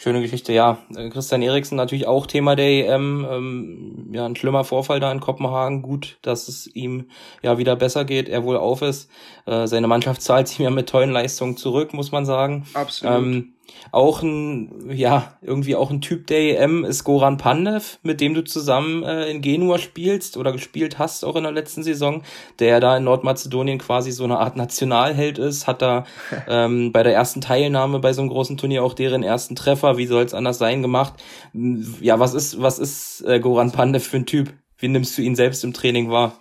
Schöne 0.00 0.20
Geschichte, 0.20 0.52
ja. 0.52 0.78
Christian 1.10 1.42
Eriksen 1.42 1.74
natürlich 1.74 2.06
auch 2.06 2.26
Thema 2.26 2.54
der 2.54 2.68
EM. 2.68 3.26
Ähm, 3.28 4.10
ja, 4.12 4.26
ein 4.26 4.36
schlimmer 4.36 4.62
Vorfall 4.62 5.00
da 5.00 5.10
in 5.10 5.18
Kopenhagen. 5.18 5.82
Gut, 5.82 6.18
dass 6.22 6.46
es 6.46 6.68
ihm 6.72 7.10
ja 7.42 7.58
wieder 7.58 7.74
besser 7.74 8.04
geht, 8.04 8.28
er 8.28 8.44
wohl 8.44 8.56
auf 8.56 8.80
ist. 8.82 9.10
Äh, 9.44 9.66
seine 9.66 9.88
Mannschaft 9.88 10.22
zahlt 10.22 10.46
sich 10.46 10.58
ja 10.58 10.70
mit 10.70 10.88
tollen 10.88 11.10
Leistungen 11.10 11.56
zurück, 11.56 11.94
muss 11.94 12.12
man 12.12 12.24
sagen. 12.24 12.64
Absolut. 12.74 13.16
Ähm, 13.16 13.54
auch 13.92 14.22
ein, 14.22 14.90
ja, 14.90 15.38
irgendwie 15.40 15.76
auch 15.76 15.90
ein 15.90 16.00
Typ 16.00 16.26
der 16.26 16.60
EM 16.60 16.84
ist 16.84 17.04
Goran 17.04 17.38
Pandev, 17.38 17.98
mit 18.02 18.20
dem 18.20 18.34
du 18.34 18.44
zusammen 18.44 19.02
äh, 19.02 19.30
in 19.30 19.40
Genua 19.40 19.78
spielst 19.78 20.36
oder 20.36 20.52
gespielt 20.52 20.98
hast, 20.98 21.24
auch 21.24 21.36
in 21.36 21.42
der 21.44 21.52
letzten 21.52 21.82
Saison, 21.82 22.22
der 22.58 22.80
da 22.80 22.96
in 22.96 23.04
Nordmazedonien 23.04 23.78
quasi 23.78 24.12
so 24.12 24.24
eine 24.24 24.38
Art 24.38 24.56
Nationalheld 24.56 25.38
ist, 25.38 25.66
hat 25.66 25.82
da 25.82 26.04
ähm, 26.48 26.92
bei 26.92 27.02
der 27.02 27.14
ersten 27.14 27.40
Teilnahme 27.40 27.98
bei 27.98 28.12
so 28.12 28.20
einem 28.20 28.30
großen 28.30 28.56
Turnier 28.56 28.84
auch 28.84 28.94
deren 28.94 29.22
ersten 29.22 29.56
Treffer, 29.56 29.96
wie 29.96 30.06
soll 30.06 30.24
es 30.24 30.34
anders 30.34 30.58
sein, 30.58 30.82
gemacht. 30.82 31.14
Ja, 31.52 32.18
was 32.18 32.34
ist, 32.34 32.60
was 32.60 32.78
ist 32.78 33.22
äh, 33.26 33.40
Goran 33.40 33.72
Pandev 33.72 34.06
für 34.06 34.18
ein 34.18 34.26
Typ? 34.26 34.52
Wie 34.76 34.88
nimmst 34.88 35.18
du 35.18 35.22
ihn 35.22 35.34
selbst 35.34 35.64
im 35.64 35.72
Training 35.72 36.10
wahr? 36.10 36.38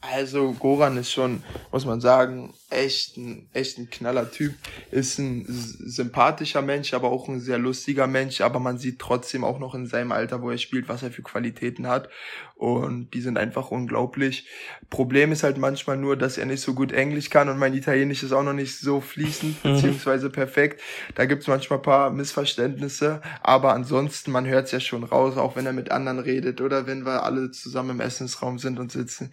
Also 0.00 0.52
Goran 0.52 0.96
ist 0.96 1.10
schon, 1.10 1.42
muss 1.72 1.84
man 1.84 2.00
sagen, 2.00 2.54
echt 2.68 3.16
ein, 3.16 3.48
echt 3.52 3.78
ein 3.78 3.90
knaller 3.90 4.30
Typ. 4.30 4.54
Ist 4.90 5.18
ein 5.18 5.44
sympathischer 5.48 6.62
Mensch, 6.62 6.94
aber 6.94 7.10
auch 7.10 7.28
ein 7.28 7.40
sehr 7.40 7.58
lustiger 7.58 8.06
Mensch. 8.06 8.40
Aber 8.40 8.58
man 8.58 8.78
sieht 8.78 8.98
trotzdem 8.98 9.44
auch 9.44 9.58
noch 9.58 9.74
in 9.74 9.86
seinem 9.86 10.12
Alter, 10.12 10.42
wo 10.42 10.50
er 10.50 10.58
spielt, 10.58 10.88
was 10.88 11.02
er 11.02 11.10
für 11.10 11.22
Qualitäten 11.22 11.86
hat. 11.86 12.08
Und 12.56 13.12
die 13.12 13.20
sind 13.20 13.36
einfach 13.38 13.70
unglaublich. 13.70 14.48
Problem 14.88 15.30
ist 15.30 15.42
halt 15.42 15.58
manchmal 15.58 15.96
nur, 15.98 16.16
dass 16.16 16.38
er 16.38 16.46
nicht 16.46 16.62
so 16.62 16.74
gut 16.74 16.90
Englisch 16.90 17.28
kann 17.28 17.50
und 17.50 17.58
mein 17.58 17.74
Italienisch 17.74 18.22
ist 18.22 18.32
auch 18.32 18.42
noch 18.42 18.54
nicht 18.54 18.78
so 18.78 19.00
fließend, 19.00 19.62
mhm. 19.62 19.74
beziehungsweise 19.74 20.30
perfekt. 20.30 20.80
Da 21.14 21.26
gibt's 21.26 21.46
manchmal 21.46 21.80
paar 21.80 22.10
Missverständnisse. 22.10 23.20
Aber 23.42 23.74
ansonsten, 23.74 24.32
man 24.32 24.46
hört's 24.46 24.72
ja 24.72 24.80
schon 24.80 25.04
raus, 25.04 25.36
auch 25.36 25.54
wenn 25.54 25.66
er 25.66 25.72
mit 25.72 25.90
anderen 25.90 26.18
redet 26.18 26.60
oder 26.60 26.86
wenn 26.86 27.04
wir 27.04 27.22
alle 27.22 27.50
zusammen 27.50 27.90
im 27.90 28.00
Essensraum 28.00 28.58
sind 28.58 28.78
und 28.78 28.90
sitzen, 28.90 29.30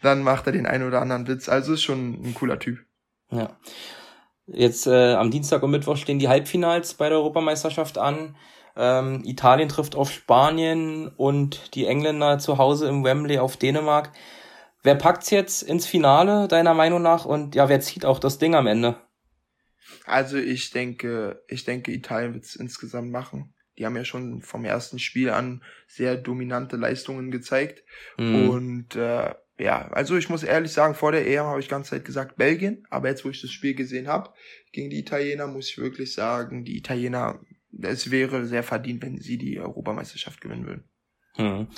dann 0.00 0.22
macht 0.22 0.46
er 0.46 0.52
den 0.52 0.66
einen 0.66 0.86
oder 0.86 1.02
anderen 1.02 1.26
Witz. 1.26 1.48
Also 1.48 1.74
ist 1.74 1.82
schon 1.82 2.22
ein 2.22 2.34
cooler 2.34 2.58
Typ. 2.58 2.79
Ja. 3.30 3.56
Jetzt 4.46 4.86
äh, 4.86 5.14
am 5.14 5.30
Dienstag 5.30 5.62
und 5.62 5.70
Mittwoch 5.70 5.96
stehen 5.96 6.18
die 6.18 6.28
Halbfinals 6.28 6.94
bei 6.94 7.08
der 7.08 7.18
Europameisterschaft 7.18 7.98
an. 7.98 8.36
Ähm, 8.76 9.22
Italien 9.24 9.68
trifft 9.68 9.94
auf 9.94 10.10
Spanien 10.10 11.08
und 11.08 11.74
die 11.74 11.86
Engländer 11.86 12.38
zu 12.38 12.58
Hause 12.58 12.88
im 12.88 13.04
Wembley 13.04 13.38
auf 13.38 13.56
Dänemark. 13.56 14.12
Wer 14.82 14.94
packt's 14.94 15.30
jetzt 15.30 15.62
ins 15.62 15.86
Finale, 15.86 16.48
deiner 16.48 16.74
Meinung 16.74 17.02
nach? 17.02 17.24
Und 17.26 17.54
ja, 17.54 17.68
wer 17.68 17.80
zieht 17.80 18.04
auch 18.04 18.18
das 18.18 18.38
Ding 18.38 18.54
am 18.54 18.66
Ende? 18.66 18.96
Also 20.04 20.38
ich 20.38 20.70
denke, 20.70 21.42
ich 21.48 21.64
denke, 21.64 21.92
Italien 21.92 22.34
wird's 22.34 22.56
insgesamt 22.56 23.10
machen. 23.10 23.54
Die 23.78 23.86
haben 23.86 23.96
ja 23.96 24.04
schon 24.04 24.42
vom 24.42 24.64
ersten 24.64 24.98
Spiel 24.98 25.30
an 25.30 25.62
sehr 25.86 26.16
dominante 26.16 26.76
Leistungen 26.76 27.30
gezeigt. 27.30 27.84
Mhm. 28.18 28.50
Und 28.50 28.96
äh, 28.96 29.34
ja, 29.60 29.88
also 29.88 30.16
ich 30.16 30.28
muss 30.30 30.42
ehrlich 30.42 30.72
sagen, 30.72 30.94
vor 30.94 31.12
der 31.12 31.26
EM 31.26 31.44
habe 31.44 31.60
ich 31.60 31.68
ganze 31.68 31.90
Zeit 31.90 32.04
gesagt 32.04 32.36
Belgien, 32.36 32.86
aber 32.88 33.08
jetzt, 33.08 33.24
wo 33.24 33.28
ich 33.28 33.42
das 33.42 33.50
Spiel 33.50 33.74
gesehen 33.74 34.08
habe 34.08 34.30
gegen 34.72 34.88
die 34.88 34.98
Italiener, 34.98 35.46
muss 35.46 35.68
ich 35.68 35.78
wirklich 35.78 36.14
sagen, 36.14 36.64
die 36.64 36.78
Italiener, 36.78 37.40
es 37.82 38.10
wäre 38.10 38.46
sehr 38.46 38.62
verdient, 38.62 39.02
wenn 39.02 39.18
sie 39.18 39.36
die 39.36 39.60
Europameisterschaft 39.60 40.40
gewinnen 40.40 40.66
würden. 40.66 40.84
Hm. 41.36 41.68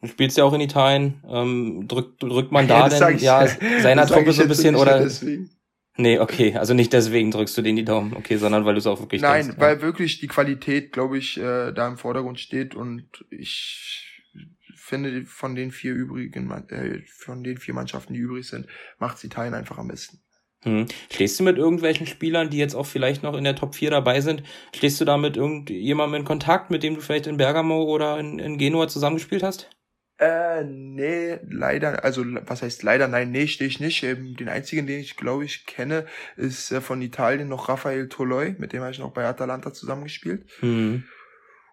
Du 0.00 0.08
spielst 0.08 0.36
ja 0.36 0.44
auch 0.44 0.52
in 0.52 0.60
Italien, 0.60 1.22
ähm, 1.28 1.86
drückt, 1.88 2.22
drückt 2.22 2.52
man 2.52 2.68
da 2.68 2.88
ja, 2.88 3.08
denn 3.08 3.16
ich, 3.16 3.22
ja 3.22 3.46
seiner 3.80 4.06
Truppe 4.06 4.32
so 4.32 4.42
ein 4.42 4.48
bisschen 4.48 4.76
oder? 4.76 5.00
Deswegen. 5.00 5.50
Nee, 5.96 6.18
okay, 6.20 6.54
also 6.56 6.74
nicht 6.74 6.92
deswegen 6.92 7.30
drückst 7.30 7.56
du 7.58 7.62
denen 7.62 7.76
die 7.76 7.84
Daumen, 7.84 8.16
okay, 8.16 8.36
sondern 8.36 8.64
weil 8.64 8.74
du 8.74 8.78
es 8.78 8.86
auch 8.86 9.00
wirklich 9.00 9.20
Nein, 9.20 9.42
denkst, 9.42 9.60
weil 9.60 9.76
ja. 9.76 9.82
wirklich 9.82 10.20
die 10.20 10.26
Qualität, 10.26 10.92
glaube 10.92 11.18
ich, 11.18 11.38
äh, 11.38 11.72
da 11.72 11.86
im 11.86 11.98
Vordergrund 11.98 12.40
steht 12.40 12.74
und 12.74 13.04
ich 13.30 14.11
finde, 14.92 15.24
von 15.24 15.54
den 15.54 15.70
vier 15.70 15.94
übrigen, 15.94 16.50
äh, 16.68 17.00
von 17.06 17.42
den 17.42 17.56
vier 17.56 17.72
Mannschaften, 17.72 18.12
die 18.12 18.20
übrig 18.20 18.46
sind, 18.46 18.66
macht 18.98 19.24
Italien 19.24 19.54
einfach 19.54 19.78
am 19.78 19.88
besten. 19.88 20.20
Hm. 20.64 20.86
Stehst 21.10 21.40
du 21.40 21.44
mit 21.44 21.56
irgendwelchen 21.56 22.06
Spielern, 22.06 22.50
die 22.50 22.58
jetzt 22.58 22.74
auch 22.74 22.86
vielleicht 22.86 23.22
noch 23.22 23.34
in 23.34 23.44
der 23.44 23.56
Top 23.56 23.74
4 23.74 23.90
dabei 23.90 24.20
sind, 24.20 24.42
stehst 24.74 25.00
du 25.00 25.06
da 25.06 25.16
mit 25.16 25.38
irgendjemandem 25.38 26.20
in 26.20 26.26
Kontakt, 26.26 26.70
mit 26.70 26.82
dem 26.82 26.94
du 26.94 27.00
vielleicht 27.00 27.26
in 27.26 27.38
Bergamo 27.38 27.82
oder 27.84 28.18
in, 28.18 28.38
in 28.38 28.58
Genua 28.58 28.86
zusammengespielt 28.86 29.42
hast? 29.42 29.70
Äh, 30.18 30.64
nee, 30.64 31.40
leider, 31.48 32.04
also 32.04 32.22
was 32.46 32.62
heißt 32.62 32.82
leider, 32.82 33.08
nein, 33.08 33.32
nee, 33.32 33.48
stehe 33.48 33.66
ich 33.66 33.80
nicht. 33.80 34.02
Ähm, 34.02 34.36
den 34.36 34.50
einzigen, 34.50 34.86
den 34.86 35.00
ich 35.00 35.16
glaube 35.16 35.46
ich 35.46 35.64
kenne, 35.64 36.06
ist 36.36 36.70
äh, 36.70 36.82
von 36.82 37.00
Italien 37.00 37.48
noch 37.48 37.70
Raphael 37.70 38.10
Toloi, 38.10 38.54
mit 38.58 38.72
dem 38.72 38.82
habe 38.82 38.92
ich 38.92 38.98
noch 38.98 39.12
bei 39.12 39.24
Atalanta 39.24 39.72
zusammengespielt. 39.72 40.46
Mhm. 40.60 41.04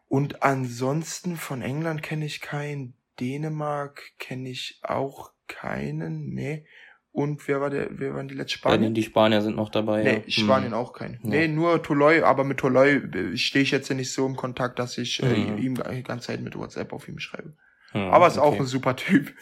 Und 0.07 0.41
ansonsten 0.41 1.38
von 1.38 1.61
England 1.61 2.01
kenne 2.01 2.25
ich 2.25 2.41
keinen. 2.41 2.95
Dänemark 3.19 4.01
kenne 4.17 4.49
ich 4.49 4.79
auch 4.83 5.31
keinen, 5.47 6.33
nee. 6.33 6.65
Und 7.11 7.47
wer 7.47 7.59
war 7.59 7.69
der, 7.69 7.88
wer 7.91 8.13
waren 8.13 8.27
die 8.27 8.35
letzten 8.35 8.59
Spanier? 8.59 8.91
die 8.91 9.03
Spanier 9.03 9.41
sind 9.41 9.55
noch 9.55 9.69
dabei. 9.69 10.03
Nee, 10.03 10.23
ja. 10.25 10.31
Spanien 10.31 10.71
hm. 10.71 10.77
auch 10.77 10.93
kein. 10.93 11.13
Ja. 11.23 11.29
Nee, 11.29 11.47
nur 11.47 11.81
Toloi, 11.81 12.21
aber 12.21 12.43
mit 12.43 12.59
Toloi 12.59 12.97
äh, 12.97 13.35
stehe 13.35 13.63
ich 13.63 13.71
jetzt 13.71 13.89
nicht 13.89 14.13
so 14.13 14.25
im 14.25 14.35
Kontakt, 14.35 14.77
dass 14.79 14.97
ich 14.97 15.21
äh, 15.23 15.25
mhm. 15.25 15.57
ihm 15.57 15.75
die 15.75 16.03
ganze 16.03 16.27
Zeit 16.27 16.41
mit 16.41 16.55
WhatsApp 16.55 16.93
auf 16.93 17.07
ihm 17.07 17.19
schreibe. 17.19 17.55
Mhm, 17.93 18.01
aber 18.01 18.27
ist 18.27 18.38
okay. 18.38 18.47
auch 18.47 18.59
ein 18.59 18.67
super 18.67 18.95
Typ. 18.95 19.33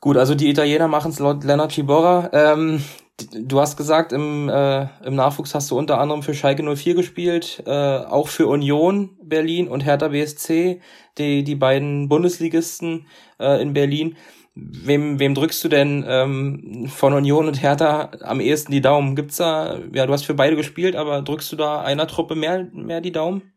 Gut, 0.00 0.16
also 0.16 0.34
die 0.34 0.48
Italiener 0.50 0.86
machen 0.86 1.10
es 1.10 1.18
laut 1.18 1.44
Lennart 1.44 1.72
Ciborra. 1.72 2.30
Ähm, 2.32 2.82
du 3.16 3.60
hast 3.60 3.76
gesagt, 3.76 4.12
im, 4.12 4.48
äh, 4.48 4.86
im 5.04 5.14
Nachwuchs 5.14 5.54
hast 5.54 5.70
du 5.70 5.78
unter 5.78 5.98
anderem 6.00 6.22
für 6.22 6.34
Schalke 6.34 6.62
04 6.62 6.94
gespielt, 6.94 7.62
äh, 7.66 7.70
auch 7.70 8.28
für 8.28 8.46
Union 8.46 9.16
Berlin 9.22 9.68
und 9.68 9.84
Hertha 9.84 10.08
BSC, 10.08 10.80
die, 11.18 11.44
die 11.44 11.54
beiden 11.54 12.08
Bundesligisten 12.08 13.06
äh, 13.38 13.60
in 13.62 13.72
Berlin. 13.72 14.16
Wem, 14.56 15.18
wem 15.18 15.34
drückst 15.34 15.64
du 15.64 15.68
denn 15.68 16.04
ähm, 16.06 16.86
von 16.88 17.12
Union 17.12 17.48
und 17.48 17.60
Hertha 17.60 18.12
am 18.20 18.40
ehesten 18.40 18.70
die 18.70 18.80
Daumen? 18.80 19.16
Gibt's 19.16 19.36
da, 19.36 19.80
ja, 19.92 20.06
du 20.06 20.12
hast 20.12 20.24
für 20.24 20.34
beide 20.34 20.54
gespielt, 20.54 20.94
aber 20.94 21.22
drückst 21.22 21.50
du 21.52 21.56
da 21.56 21.82
einer 21.82 22.06
Truppe 22.06 22.36
mehr, 22.36 22.68
mehr 22.72 23.00
die 23.00 23.12
Daumen? 23.12 23.53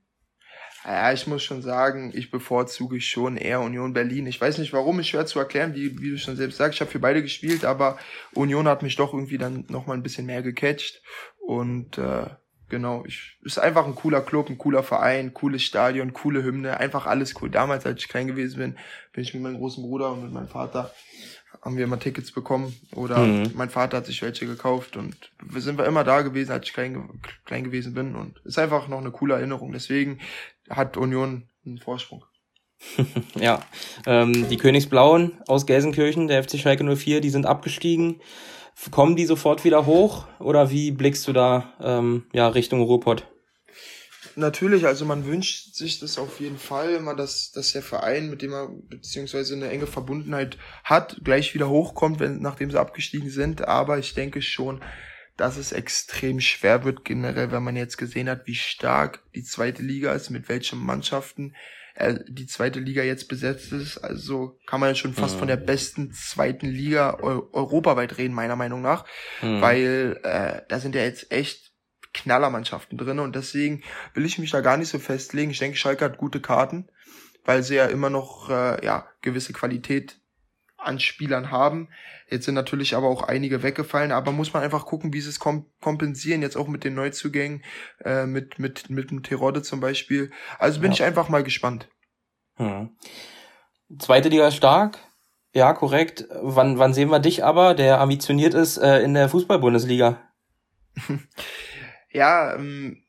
Ja, 0.87 1.11
ich 1.11 1.27
muss 1.27 1.43
schon 1.43 1.61
sagen, 1.61 2.13
ich 2.15 2.31
bevorzuge 2.31 3.01
schon 3.01 3.35
eher 3.35 3.59
Union 3.59 3.91
Berlin. 3.91 4.25
Ich 4.25 4.39
weiß 4.39 4.57
nicht 4.57 4.71
warum, 4.71 5.01
ist 5.01 5.09
schwer 5.09 5.25
zu 5.25 5.37
erklären, 5.37 5.75
wie, 5.75 5.99
wie 5.99 6.11
du 6.11 6.17
schon 6.17 6.37
selbst 6.37 6.55
sagst. 6.55 6.75
Ich 6.75 6.81
habe 6.81 6.89
für 6.89 6.99
beide 6.99 7.21
gespielt, 7.21 7.65
aber 7.65 7.97
Union 8.33 8.69
hat 8.69 8.83
mich 8.83 8.95
doch 8.95 9.13
irgendwie 9.13 9.37
dann 9.37 9.65
nochmal 9.67 9.97
ein 9.97 10.03
bisschen 10.03 10.25
mehr 10.25 10.41
gecatcht. 10.41 11.01
Und 11.45 11.97
äh, 11.97 12.27
genau, 12.69 13.03
ich 13.05 13.37
ist 13.43 13.59
einfach 13.59 13.85
ein 13.85 13.95
cooler 13.95 14.21
Club, 14.21 14.49
ein 14.49 14.57
cooler 14.57 14.81
Verein, 14.81 15.33
cooles 15.33 15.63
Stadion, 15.63 16.13
coole 16.13 16.41
Hymne, 16.41 16.79
einfach 16.79 17.05
alles 17.05 17.33
cool. 17.41 17.49
Damals, 17.49 17.85
als 17.85 18.01
ich 18.01 18.07
klein 18.07 18.27
gewesen 18.27 18.57
bin, 18.57 18.77
bin 19.11 19.25
ich 19.25 19.33
mit 19.33 19.43
meinem 19.43 19.57
großen 19.57 19.83
Bruder 19.83 20.13
und 20.13 20.23
mit 20.23 20.31
meinem 20.31 20.47
Vater 20.47 20.93
haben 21.61 21.75
wir 21.75 21.83
immer 21.83 21.99
Tickets 21.99 22.31
bekommen 22.31 22.73
oder 22.93 23.17
mhm. 23.17 23.51
mein 23.55 23.69
Vater 23.69 23.97
hat 23.97 24.05
sich 24.05 24.21
welche 24.21 24.45
gekauft 24.45 24.95
und 24.95 25.31
wir 25.43 25.59
sind 25.59 25.77
wir 25.77 25.85
immer 25.85 26.03
da 26.03 26.21
gewesen, 26.21 26.51
als 26.51 26.67
ich 26.67 26.73
klein, 26.73 27.09
klein 27.45 27.63
gewesen 27.65 27.93
bin 27.93 28.15
und 28.15 28.39
ist 28.45 28.59
einfach 28.59 28.87
noch 28.87 28.99
eine 28.99 29.11
coole 29.11 29.33
Erinnerung. 29.33 29.73
Deswegen 29.73 30.19
hat 30.69 30.97
Union 30.97 31.49
einen 31.65 31.77
Vorsprung. 31.79 32.25
ja, 33.35 33.59
ähm, 34.05 34.47
die 34.49 34.57
Königsblauen 34.57 35.41
aus 35.47 35.65
Gelsenkirchen, 35.65 36.27
der 36.27 36.43
FC 36.43 36.59
Schalke 36.59 36.83
04, 36.83 37.21
die 37.21 37.29
sind 37.29 37.45
abgestiegen. 37.45 38.21
Kommen 38.91 39.15
die 39.15 39.25
sofort 39.25 39.63
wieder 39.63 39.87
hoch 39.87 40.27
oder 40.39 40.69
wie 40.69 40.91
blickst 40.91 41.27
du 41.27 41.33
da 41.33 41.73
ähm, 41.81 42.27
ja 42.31 42.47
Richtung 42.47 42.81
Ruhrpott? 42.81 43.25
Natürlich, 44.35 44.85
also 44.85 45.03
man 45.03 45.25
wünscht 45.25 45.73
sich 45.73 45.99
das 45.99 46.19
auf 46.19 46.39
jeden 46.39 46.59
Fall 46.59 46.91
immer, 46.91 47.15
dass, 47.15 47.51
dass 47.51 47.73
der 47.73 47.81
Verein, 47.81 48.29
mit 48.29 48.43
dem 48.43 48.53
er 48.53 48.69
beziehungsweise 48.69 49.55
eine 49.55 49.69
enge 49.69 49.87
Verbundenheit 49.87 50.59
hat, 50.83 51.21
gleich 51.23 51.55
wieder 51.55 51.69
hochkommt, 51.69 52.19
wenn, 52.19 52.39
nachdem 52.39 52.69
sie 52.69 52.79
abgestiegen 52.79 53.31
sind. 53.31 53.67
Aber 53.67 53.97
ich 53.97 54.13
denke 54.13 54.43
schon, 54.43 54.83
dass 55.37 55.57
es 55.57 55.71
extrem 55.71 56.39
schwer 56.39 56.83
wird 56.83 57.05
generell, 57.05 57.51
wenn 57.51 57.63
man 57.63 57.75
jetzt 57.75 57.97
gesehen 57.97 58.29
hat, 58.29 58.47
wie 58.47 58.55
stark 58.55 59.23
die 59.35 59.43
zweite 59.43 59.83
Liga 59.83 60.11
ist, 60.13 60.31
mit 60.31 60.49
welchen 60.49 60.79
Mannschaften 60.79 61.55
äh, 61.93 62.19
die 62.27 62.47
zweite 62.47 62.79
Liga 62.79 63.03
jetzt 63.03 63.27
besetzt 63.27 63.71
ist. 63.71 63.99
Also 63.99 64.59
kann 64.65 64.79
man 64.79 64.89
ja 64.89 64.95
schon 64.95 65.13
fast 65.13 65.35
mhm. 65.35 65.39
von 65.39 65.47
der 65.47 65.57
besten 65.57 66.11
zweiten 66.11 66.67
Liga 66.67 67.19
eu 67.21 67.49
europaweit 67.53 68.17
reden, 68.17 68.33
meiner 68.33 68.55
Meinung 68.55 68.81
nach, 68.81 69.05
mhm. 69.41 69.61
weil 69.61 70.19
äh, 70.23 70.61
da 70.67 70.79
sind 70.79 70.95
ja 70.95 71.01
jetzt 71.01 71.31
echt 71.31 71.71
Knallermannschaften 72.13 72.97
drin 72.97 73.19
und 73.19 73.35
deswegen 73.35 73.83
will 74.15 74.25
ich 74.25 74.39
mich 74.39 74.49
da 74.49 74.61
gar 74.61 74.77
nicht 74.77 74.89
so 74.89 74.97
festlegen. 74.97 75.51
Ich 75.51 75.59
denke, 75.59 75.77
Schalke 75.77 76.05
hat 76.05 76.17
gute 76.17 76.41
Karten, 76.41 76.87
weil 77.45 77.61
sie 77.61 77.75
ja 77.75 77.85
immer 77.85 78.09
noch 78.09 78.49
äh, 78.49 78.83
ja 78.83 79.07
gewisse 79.21 79.53
Qualität 79.53 80.19
an 80.77 80.99
Spielern 80.99 81.51
haben. 81.51 81.89
Jetzt 82.29 82.45
sind 82.45 82.55
natürlich 82.55 82.95
aber 82.95 83.07
auch 83.07 83.23
einige 83.23 83.63
weggefallen, 83.63 84.11
aber 84.11 84.31
muss 84.31 84.53
man 84.53 84.63
einfach 84.63 84.85
gucken, 84.85 85.13
wie 85.13 85.21
sie 85.21 85.29
es 85.29 85.39
kom 85.39 85.65
kompensieren, 85.81 86.41
jetzt 86.41 86.57
auch 86.57 86.67
mit 86.67 86.83
den 86.83 86.93
Neuzugängen, 86.93 87.63
äh, 88.03 88.25
mit, 88.25 88.59
mit, 88.59 88.89
mit 88.89 89.11
dem 89.11 89.23
Terodde 89.23 89.61
zum 89.61 89.79
Beispiel. 89.79 90.31
Also 90.59 90.79
bin 90.79 90.91
ja. 90.91 90.95
ich 90.95 91.03
einfach 91.03 91.29
mal 91.29 91.43
gespannt. 91.43 91.87
Hm. 92.55 92.95
Zweite 93.99 94.29
Liga 94.29 94.51
stark, 94.51 94.97
ja, 95.53 95.73
korrekt. 95.73 96.27
Wann, 96.41 96.77
wann 96.77 96.93
sehen 96.93 97.09
wir 97.09 97.19
dich 97.19 97.43
aber, 97.43 97.73
der 97.73 97.99
ambitioniert 97.99 98.53
ist, 98.53 98.77
äh, 98.77 98.99
in 98.99 99.13
der 99.13 99.29
Fußball-Bundesliga? 99.29 100.21
ja, 102.11 102.55
ähm, 102.55 103.03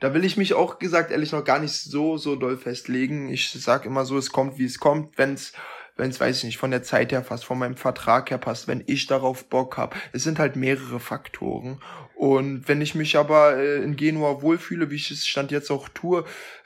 da 0.00 0.12
will 0.12 0.24
ich 0.24 0.36
mich 0.36 0.54
auch 0.54 0.78
gesagt 0.78 1.10
ehrlich 1.10 1.32
noch 1.32 1.44
gar 1.44 1.58
nicht 1.58 1.72
so 1.72 2.16
so 2.16 2.36
doll 2.36 2.56
festlegen. 2.56 3.28
Ich 3.28 3.50
sag 3.50 3.84
immer 3.86 4.04
so, 4.04 4.18
es 4.18 4.30
kommt 4.30 4.58
wie 4.58 4.64
es 4.64 4.78
kommt, 4.78 5.16
wenn's 5.16 5.52
wenn 5.96 6.10
es 6.10 6.20
weiß 6.20 6.38
ich 6.38 6.44
nicht 6.44 6.58
von 6.58 6.70
der 6.70 6.82
Zeit 6.82 7.12
her 7.12 7.22
passt, 7.22 7.44
von 7.44 7.58
meinem 7.58 7.76
Vertrag 7.76 8.30
her 8.30 8.38
passt, 8.38 8.68
wenn 8.68 8.84
ich 8.86 9.06
darauf 9.06 9.48
Bock 9.48 9.76
habe. 9.76 9.96
Es 10.12 10.24
sind 10.24 10.38
halt 10.38 10.56
mehrere 10.56 11.00
Faktoren 11.00 11.80
und 12.16 12.66
wenn 12.66 12.80
ich 12.80 12.94
mich 12.94 13.16
aber 13.16 13.56
äh, 13.58 13.82
in 13.82 13.94
Genua 13.94 14.40
wohlfühle, 14.40 14.90
wie 14.90 14.96
ich 14.96 15.10
es 15.10 15.26
stand 15.26 15.50
jetzt 15.50 15.70
auch 15.70 15.88
tue, 15.90 16.24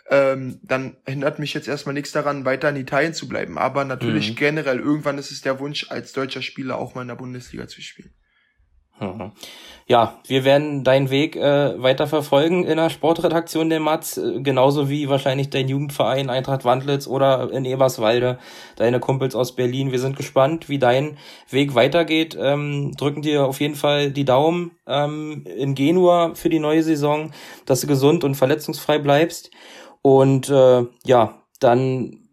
ähm, 0.09 0.61
dann 0.63 0.97
hindert 1.07 1.39
mich 1.39 1.55
jetzt 1.55 1.69
erstmal 1.69 1.93
nichts 1.93 2.13
daran, 2.13 2.45
weiter 2.45 2.69
in 2.69 2.77
Italien 2.77 3.15
zu 3.15 3.29
bleiben. 3.29 3.59
Aber 3.59 3.85
natürlich 3.85 4.31
mhm. 4.31 4.37
generell 4.37 4.79
irgendwann 4.79 5.19
ist 5.19 5.31
es 5.31 5.41
der 5.41 5.59
Wunsch, 5.59 5.91
als 5.91 6.13
deutscher 6.13 6.43
Spieler 6.43 6.79
auch 6.79 6.95
mal 6.95 7.03
in 7.03 7.09
der 7.09 7.17
Bundesliga 7.17 7.67
zu 7.67 7.81
spielen. 7.83 8.13
Mhm. 9.01 9.33
Ja, 9.91 10.21
wir 10.29 10.45
werden 10.45 10.85
deinen 10.85 11.11
Weg 11.11 11.35
äh, 11.35 11.83
weiter 11.83 12.07
verfolgen 12.07 12.65
in 12.65 12.77
der 12.77 12.91
Sportredaktion 12.91 13.71
der 13.71 13.81
Matz, 13.81 14.19
äh, 14.19 14.41
genauso 14.41 14.89
wie 14.89 15.09
wahrscheinlich 15.09 15.51
dein 15.51 15.67
Jugendverein 15.67 16.31
Eintracht 16.31 16.65
Wandlitz 16.65 17.09
oder 17.09 17.51
in 17.51 17.65
Eberswalde, 17.65 18.39
deine 18.77 19.01
Kumpels 19.01 19.35
aus 19.35 19.57
Berlin. 19.57 19.91
Wir 19.91 19.99
sind 19.99 20.17
gespannt, 20.17 20.69
wie 20.69 20.79
dein 20.79 21.17
Weg 21.49 21.75
weitergeht. 21.75 22.39
Ähm, 22.41 22.93
drücken 22.97 23.23
dir 23.23 23.47
auf 23.47 23.61
jeden 23.61 23.75
Fall 23.75 24.13
die 24.13 24.25
Daumen 24.25 24.71
ähm, 24.87 25.45
in 25.45 25.75
Genua 25.75 26.37
für 26.37 26.51
die 26.51 26.61
neue 26.61 26.85
Saison, 26.85 27.33
dass 27.67 27.81
du 27.81 27.89
gesund 27.89 28.23
und 28.23 28.37
verletzungsfrei 28.37 28.99
bleibst. 28.99 29.51
Und 30.03 30.49
äh, 30.51 30.85
ja, 31.05 31.43
dann 31.59 32.29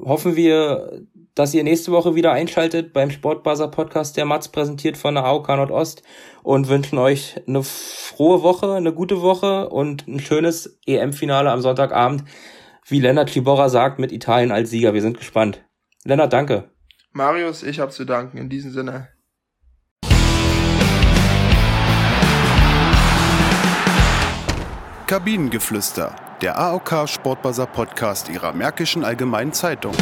hoffen 0.00 0.34
wir, 0.34 1.02
dass 1.34 1.54
ihr 1.54 1.64
nächste 1.64 1.92
Woche 1.92 2.14
wieder 2.14 2.32
einschaltet 2.32 2.92
beim 2.92 3.10
Sportbuzzer 3.10 3.68
Podcast 3.68 4.16
der 4.16 4.26
Matz 4.26 4.48
präsentiert 4.48 4.96
von 4.96 5.14
der 5.14 5.24
AOK 5.24 5.48
Nordost 5.48 6.02
und 6.42 6.68
wünschen 6.68 6.98
euch 6.98 7.40
eine 7.46 7.62
frohe 7.62 8.42
Woche, 8.42 8.74
eine 8.74 8.92
gute 8.92 9.22
Woche 9.22 9.68
und 9.68 10.06
ein 10.06 10.20
schönes 10.20 10.78
EM-Finale 10.86 11.50
am 11.50 11.62
Sonntagabend, 11.62 12.24
wie 12.86 13.00
Lennart 13.00 13.30
Schibora 13.30 13.68
sagt, 13.68 13.98
mit 13.98 14.12
Italien 14.12 14.52
als 14.52 14.70
Sieger. 14.70 14.92
Wir 14.92 15.02
sind 15.02 15.16
gespannt. 15.16 15.64
Lennart, 16.04 16.32
danke. 16.32 16.70
Marius, 17.12 17.62
ich 17.62 17.78
habe 17.78 17.92
zu 17.92 18.04
danken. 18.04 18.38
In 18.38 18.48
diesem 18.48 18.72
Sinne. 18.72 19.08
Kabinengeflüster, 25.06 26.16
der 26.40 26.58
AOK 26.58 27.06
Sportbuzzer 27.06 27.66
Podcast 27.66 28.30
ihrer 28.30 28.54
Märkischen 28.54 29.04
Allgemeinen 29.04 29.52
Zeitung. 29.52 29.92